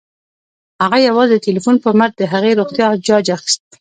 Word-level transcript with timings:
هغه 0.83 0.97
یوازې 1.07 1.31
د 1.35 1.41
ټيليفون 1.45 1.75
په 1.83 1.89
مټ 1.99 2.11
د 2.17 2.23
هغې 2.33 2.51
روغتيا 2.59 2.87
جاج 3.07 3.25
اخيسته 3.35 3.61